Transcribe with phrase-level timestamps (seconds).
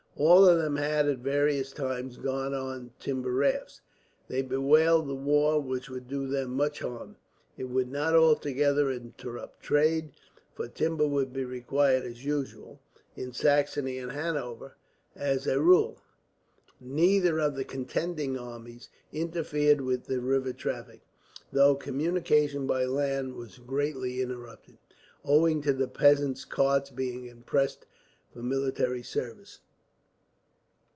[0.17, 3.81] All of them had, at various times, gone on timber rafts.
[4.27, 7.15] They bewailed the war, which would do them much harm.
[7.57, 10.11] It would not altogether interrupt trade,
[10.53, 12.79] for timber would be required, as usual,
[13.15, 14.73] in Saxony and Hanover.
[15.15, 15.97] As a rule,
[16.79, 21.01] neither of the contending armies interfered with the river traffic;
[21.51, 24.77] though communications by land were greatly interrupted,
[25.25, 27.87] owing to the peasants' carts being impressed
[28.31, 29.61] for military service.